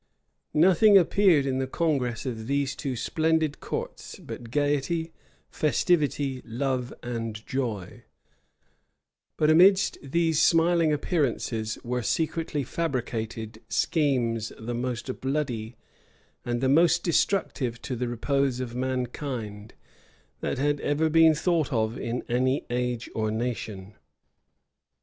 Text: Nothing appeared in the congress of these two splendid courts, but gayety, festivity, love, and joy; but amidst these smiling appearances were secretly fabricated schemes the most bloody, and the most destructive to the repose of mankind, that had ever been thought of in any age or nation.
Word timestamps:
Nothing 0.55 0.97
appeared 0.97 1.45
in 1.45 1.59
the 1.59 1.67
congress 1.67 2.25
of 2.25 2.47
these 2.47 2.75
two 2.75 2.95
splendid 2.95 3.59
courts, 3.59 4.15
but 4.17 4.49
gayety, 4.49 5.13
festivity, 5.51 6.41
love, 6.43 6.91
and 7.03 7.45
joy; 7.45 8.01
but 9.37 9.51
amidst 9.51 9.99
these 10.01 10.41
smiling 10.41 10.91
appearances 10.91 11.77
were 11.83 12.01
secretly 12.01 12.63
fabricated 12.63 13.61
schemes 13.69 14.51
the 14.57 14.73
most 14.73 15.21
bloody, 15.21 15.75
and 16.43 16.61
the 16.61 16.67
most 16.67 17.03
destructive 17.03 17.79
to 17.83 17.95
the 17.95 18.07
repose 18.07 18.59
of 18.59 18.73
mankind, 18.73 19.75
that 20.39 20.57
had 20.57 20.79
ever 20.79 21.09
been 21.09 21.35
thought 21.35 21.71
of 21.71 21.99
in 21.99 22.23
any 22.27 22.65
age 22.71 23.07
or 23.13 23.29
nation. 23.29 23.93